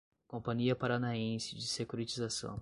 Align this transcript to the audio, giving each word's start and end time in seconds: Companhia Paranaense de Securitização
Companhia 0.27 0.75
Paranaense 0.75 1.53
de 1.55 1.67
Securitização 1.67 2.59